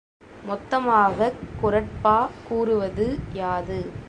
மொத்தமாகக் 0.45 1.37
குறட்பா 1.61 2.29
கூறுவது 2.47 3.19
யாது? 3.33 3.91